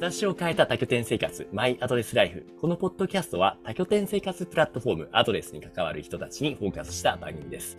[0.00, 2.46] 私を変えた多拠点生活、マイアドレスライフ。
[2.58, 7.76] このポッドキャストは多拠点生活プラットフォームアドレスに関わる人たちにフォーカスした番組です。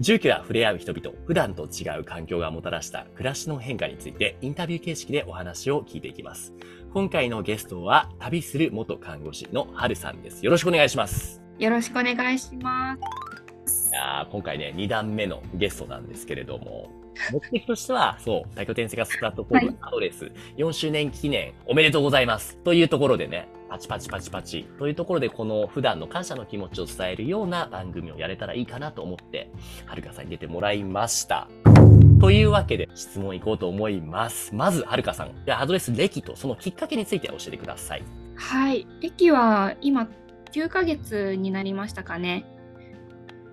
[0.00, 6.52] 住居や触れ合う人々、普段と違う環境がもたらした暮らしの変化についてインタビュー形式でお話を聞いていきます。
[6.92, 10.44] 今回のゲストは旅する元看護師のはるさんです。
[10.44, 11.40] よろしくお願いします。
[11.60, 13.88] よろしくお願いします。
[13.92, 17.01] いや今回ね、2段目のゲストなんですけれども、
[17.32, 29.50] 目的としては、そう、多拠点生活プラットフォームアドレス4周年記念おめでとうございますというところでね、パチパチパチパチというところでこの普段の感謝の気持ちを伝えるような番組をやれたらいいかなと思って、
[29.86, 31.48] はるかさんに出てもらいました。
[32.20, 34.54] というわけで質問いこうと思います。
[34.54, 38.02] まず、はるかさん、アドレス歴とそのきっかけについて教えてください。
[38.36, 38.86] はい。
[39.00, 40.08] 歴は今
[40.52, 42.44] 9ヶ月になりましたかね。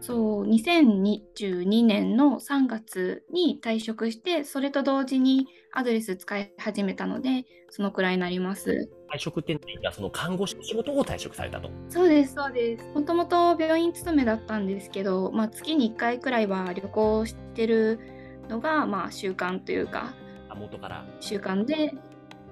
[0.01, 8.89] そう2022年の3月に退職してそれと同時にアドレス使い始めたのでそのくらいになります。
[9.13, 11.69] 退職って何かその看護師の仕事を退職されたと。
[11.89, 12.85] そうですそうです。
[12.93, 17.99] もともと病院勤めだったんですけど、まあ、月に1回くらいは旅行してる
[18.47, 20.13] のがまあ習慣というか
[20.49, 21.05] あ元から。
[21.19, 21.93] 習慣で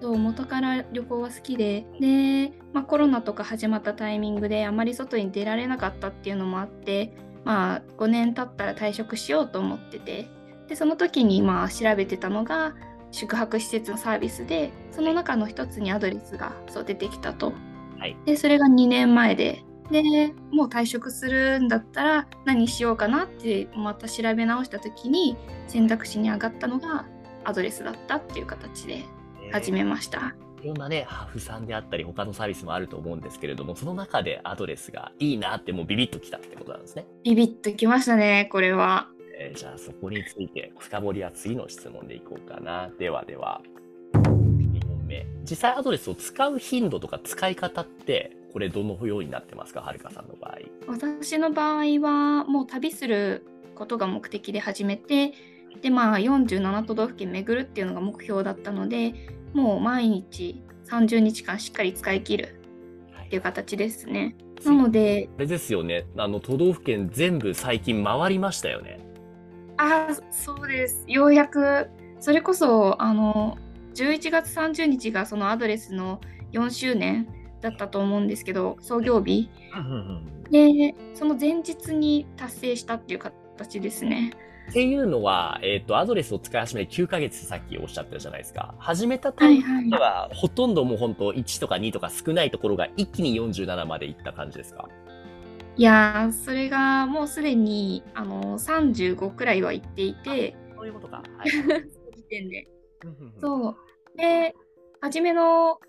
[0.01, 7.13] 元から旅行は好きでで、まあ、コロナとか始まったタイミングであまり外に出られなかったっていうのもあって
[7.47, 10.27] まあ、5年経ったら退職しようと思ってて
[10.67, 12.75] でその時にまあ調べてたのが
[13.11, 17.53] 宿泊施設のサービスでその中の一つにアドレスがそう出てきたと。
[17.99, 25.37] はい、でそれが2年前ででもう退職するんだったら何しようかなってまた調べ直した時に
[25.69, 27.05] 選択肢に上がったのが
[27.45, 29.05] アドレスだったっていう形で
[29.53, 30.35] 始めました。
[30.37, 37.05] えーいろんなね、ハフさんであったり、他のサービスもあると思うんですけれども、その中でアドレスがいいなってもうビビッときたってことなんですね。
[37.23, 39.07] ビビッときましたね、これは。
[39.39, 42.89] えー、じゃあそこについて深掘りは次の質問でいこうかな。
[42.97, 43.61] ではでは、
[44.13, 45.27] 2問目。
[45.43, 50.57] 実際アドレスを使う頻度とか使い方って、これどのようになってますか、はるかさんの場合。
[50.87, 55.33] 私の場合は、もう旅することが目的で始めて、
[55.81, 59.13] でまあ47都道府県巡るっていうのが目標だったので
[59.53, 62.61] もう毎日30日間しっかり使い切る
[63.25, 64.35] っていう形ですね。
[64.65, 65.29] なので。
[65.37, 66.05] あれですよね。
[66.17, 68.99] あの、都道府県全部最近回りましたよね。
[69.77, 71.03] ああ、そうです。
[71.07, 73.57] ようやく、それこそ、あの、
[73.93, 76.21] 11月30日がそのアドレスの
[76.51, 77.27] 4周年
[77.61, 79.49] だったと思うんですけど、創業日。
[80.49, 84.33] で、その前日に達成したっていう形ですね。
[84.69, 88.75] っていうのは、えっ、ー、と、アドレスを使い始めて9ヶ月さっきおっしゃったじゃないですか。
[88.79, 94.89] 始めた時では、はいはい、ほとんどもう本当1とか2とか少ないところが一気に47までいった感じですか？
[95.77, 101.23] いやそれがもうすでにあの35くらいは行っていて、そういうことか。
[101.37, 102.67] はい、時点で。
[103.39, 104.17] そう。
[104.17, 104.53] で、
[104.99, 105.79] 初めの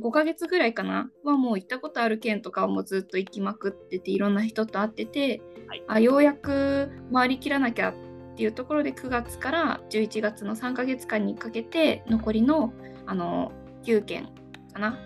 [0.00, 7.94] 5ヶ月ぐらいかなはもう行ったことある県とかもずっと行きまくってていろんな人と会ってて、はい、あようやく回りきらなきゃっ
[8.34, 12.72] っていうところで9月から11月の3ヶ月間にかけて残りの
[13.06, 13.52] あの
[13.84, 14.28] 9件
[14.72, 14.98] かな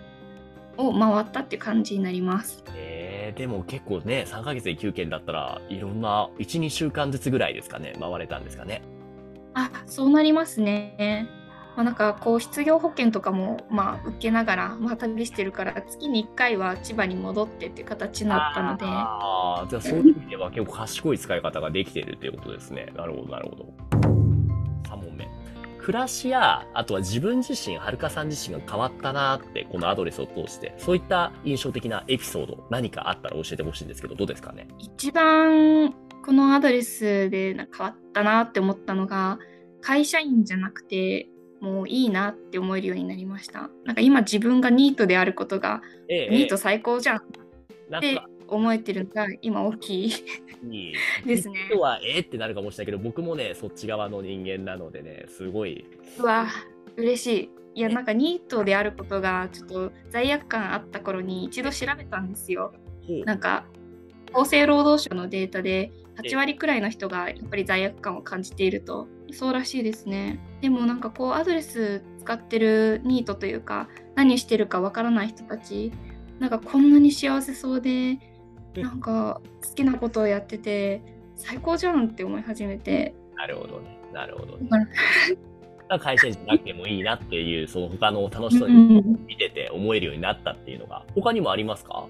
[0.77, 2.63] を回ったっていう感じになります。
[2.73, 8.81] えー、でも結構ね3ヶ月で9件だったらいろんな12週間ずつぐらいですかね回れたんですかね。
[9.53, 11.27] あそうなりますね。
[11.79, 18.83] まあ、なんかこう失業保険とかもまあ受けながら、まあ、旅してるから月に1回は千葉に戻ってっていう形になったので。
[18.85, 22.91] ああじゃあそういう意味では結構賢い使い方ができてるっていうことですね。
[22.97, 23.73] なるほどなるほど。
[24.89, 25.29] 3問目。
[25.79, 34.67] 暮らしやあとは自分自身はるかさん自身が変わったなってこのアドレスを通してそういった印象的なエピソード何かあったら教えてほしいんですけどどうですかね？
[34.79, 35.93] 一番
[36.25, 39.39] このアドレスで変わったなって思ったのが
[39.79, 41.29] 会社員じゃなくて
[41.61, 43.69] もういいなって思えるようになりました。
[43.85, 47.21] なんか今自分がニートであることが、ええ、ニート最高じゃんっ
[48.01, 50.13] て思えてるのが今大きい
[51.25, 51.67] ですね。
[51.69, 55.85] 人はええってなるかもしれないけど僕もねそっち側の人間なのでねすごい。
[56.17, 56.47] うわ
[56.95, 57.49] 嬉しい。
[57.75, 62.73] いやなんかニートであることがちょっと罪悪感あった頃に一度調べたんですよ。
[63.25, 63.65] なんか
[64.33, 65.91] 厚生労働省のデータで
[66.23, 70.39] 8割くらいの人がやっぱり罪悪感を感じているとそうらしいですね。
[70.61, 75.91] でもなんかこうアドレス使ってるニートというか何してるかわからない人たち
[76.39, 78.19] なんかこんなに幸せそうで
[78.75, 81.01] なんか好きなことをやってて
[81.35, 83.13] 最高じゃんって思い始めて。
[83.35, 83.99] なるほどね。
[84.13, 84.69] なるほどね。
[85.99, 92.05] 会社員じゃなくてもいいなっていうその他の楽しそうに見てて思えるようになったっていうのが他にもありますか？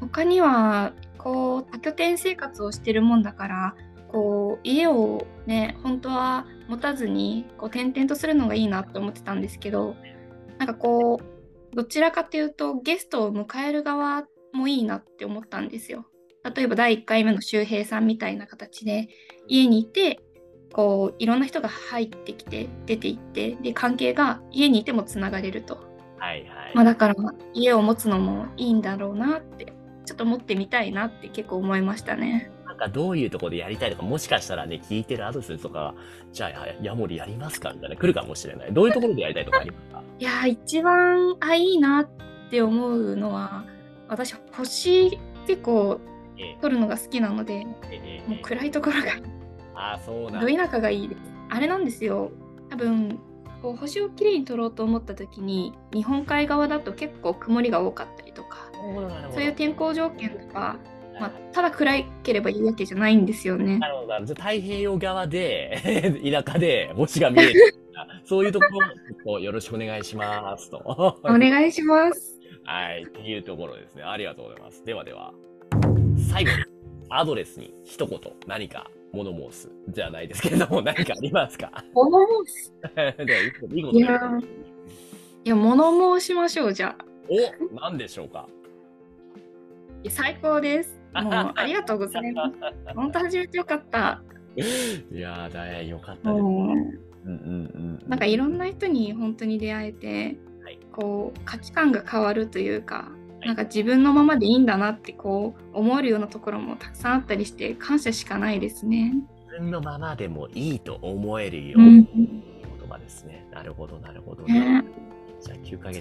[0.00, 3.74] 他にはこう多拠点生活をしてるもんだから
[4.08, 9.96] こう家をね本当は持たずにこう転々とするのがいいなって思ってたんですけど
[10.58, 16.06] なんかこう、どちらかというとゲストを迎える側もいいなって思ったんですよ。
[16.54, 19.08] 例えば第1回目の周平さんみたいな形で
[19.48, 20.20] 家にいて
[20.72, 25.78] こういろんな人が入ってきて出ていってで関係が家にいてもつながれると、
[26.18, 26.72] はいはい。
[26.74, 27.14] まあ、だから
[27.52, 29.72] 家を持つのもいいんだろうなって
[30.04, 32.50] ちょっと持ってみたいなって結構思いましたね。
[32.78, 35.94] なんかどういうところでやりたいとか、もしかしたらね、聞いてるアドレスとか、
[36.32, 38.72] じゃあ、やヤモリやりますかみたいな、来るかもしれない。
[38.72, 40.02] どういうところでやりたいとかありますか？
[40.18, 42.08] いやー一番あいいなっ
[42.50, 43.64] て思うのは
[44.08, 46.00] 私星結構
[46.38, 49.12] ええ撮るのが好きなのでええもう暗いところが
[49.74, 50.40] ああ、そうなんだ。
[50.40, 51.20] ど田舎がいいです。
[51.48, 52.30] あれなんですよ。
[52.70, 53.18] 多分
[53.62, 58.70] こう星をきれいに撮ろうと思った時に日本海側だと結構曇りが多かったりとか。
[59.32, 60.76] そういう天候条件とか、
[61.20, 63.88] まあ、ただ暗いければいいわけじゃないんですよねな。
[63.88, 64.34] るほどなるほど。
[64.34, 67.74] じゃあ太平洋側で、 田舎で星が見える。
[68.24, 68.66] そういうとこ
[69.26, 70.78] ろをよろしくお願いしますと。
[70.84, 72.38] お願いします。
[72.64, 74.02] はい、っていうところですね。
[74.02, 74.84] ありがとうございます。
[74.84, 75.32] ではでは、
[76.30, 76.56] 最後に、
[77.08, 81.70] アドレスに一言何か物申すじゃないですけれども、何かありますか？
[81.94, 82.74] 物申す？
[82.94, 83.12] では、
[83.92, 84.40] いやー
[85.44, 87.04] いや、物申しましょう、じゃあ。
[87.28, 88.48] お、何でしょうか？
[90.08, 90.98] 最高です。
[91.22, 92.94] もう、ありがとうございます。
[92.94, 94.22] 本当始めてよかった。
[94.56, 96.42] いやー、だいよかったです。
[96.42, 96.76] もう、うん
[97.24, 98.08] うんうん。
[98.08, 103.08] なんかいろんな人に本当に出会えて、はいこう価値観が変わるというか、
[103.42, 109.12] いなんか自分のままでいいんだなってこう思えるようなところもたくさんあったりして感謝しかないですね。
[109.46, 112.06] 自分のままでもいいと思えるよう、うんな
[112.80, 113.46] 言葉ですね。
[113.52, 114.44] なるほど、なるほど。
[114.44, 114.84] ね
[115.40, 116.00] じゃあ9ヶ月。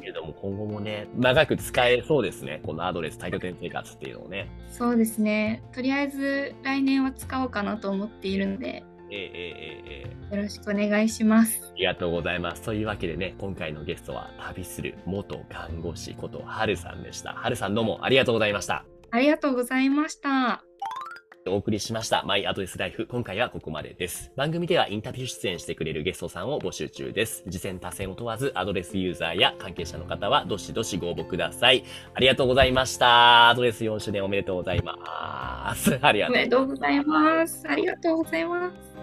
[0.00, 2.60] けれども、今後もね、長く使えそうですね。
[2.64, 4.48] このアドレス、大拠点生活っていうのをね。
[4.70, 5.62] そうですね。
[5.72, 11.72] とりあえず来年は使おうかなと思っているので、ええええええよろしくお願いします。
[11.72, 12.62] ありがとうございます。
[12.62, 17.32] というわけでね、今回のゲストは旅する元看護師ことはるさんでした。
[17.34, 18.84] はるさんどうもありがとうございました。
[19.10, 20.64] ありがとうございました。
[21.48, 23.06] お送りしましたマイアドレスライフ。
[23.06, 24.32] 今回はここまでです。
[24.36, 27.42] 番組ではインタビュー出演してくれるゲストさんを募集中です。
[27.44, 31.84] 次戦多戦を問わずアドレスユーザーや関係者の方はどしどしご応募ください。
[32.14, 33.50] ありがとうございました。
[33.50, 35.98] アドレス4周年おめでとうございます。
[36.02, 37.64] ありがとうおめでとうございます。
[37.68, 38.95] ありがとうございます。